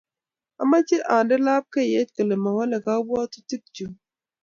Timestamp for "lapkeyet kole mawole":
1.45-2.77